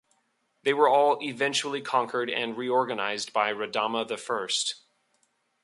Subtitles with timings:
[0.63, 4.81] They were all eventually conquered and reorganized by Radama the First.